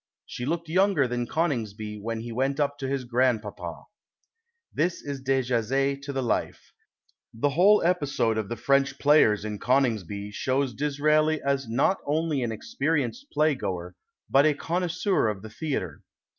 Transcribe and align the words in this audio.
She 0.25 0.47
looked 0.47 0.67
younger 0.67 1.07
than 1.07 1.27
Coningsby 1.27 1.99
when 1.99 2.21
he 2.21 2.31
went 2.31 2.59
up 2.59 2.79
to 2.79 2.87
his 2.87 3.03
grandpapa." 3.03 3.83
This 4.73 5.03
is 5.03 5.21
Dejazet 5.21 6.01
to 6.01 6.11
the 6.11 6.23
life. 6.23 6.73
The 7.35 7.51
whole 7.51 7.83
episode 7.83 8.35
of 8.39 8.49
the 8.49 8.55
French 8.55 8.97
players 8.97 9.45
in" 9.45 9.59
Conings 9.59 10.01
by" 10.01 10.29
shows 10.33 10.73
Disraeli 10.73 11.39
as 11.43 11.69
not 11.69 11.99
only 12.07 12.41
an 12.41 12.51
experienced 12.51 13.27
150 13.29 13.29
DISRAELI 13.29 13.53
AND 13.53 13.59
THE 13.59 13.59
PLAY 13.61 13.69
playgoer 13.69 13.93
but 14.27 14.45
a 14.47 14.55
connoisseur 14.55 15.27
of 15.27 15.43
the 15.43 15.51
theatre. 15.51 16.01